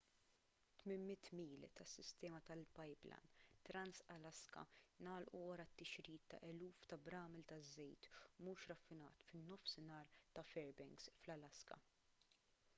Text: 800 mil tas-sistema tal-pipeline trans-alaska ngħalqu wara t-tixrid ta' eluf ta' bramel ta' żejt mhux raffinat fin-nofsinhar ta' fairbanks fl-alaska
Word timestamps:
800 0.83 1.31
mil 1.39 1.65
tas-sistema 1.79 2.39
tal-pipeline 2.47 3.35
trans-alaska 3.69 4.63
ngħalqu 5.09 5.41
wara 5.43 5.65
t-tixrid 5.73 6.25
ta' 6.35 6.39
eluf 6.49 6.79
ta' 6.93 6.99
bramel 7.09 7.45
ta' 7.53 7.61
żejt 7.73 8.09
mhux 8.49 8.67
raffinat 8.73 9.23
fin-nofsinhar 9.29 10.11
ta' 10.39 10.47
fairbanks 10.55 11.15
fl-alaska 11.21 11.79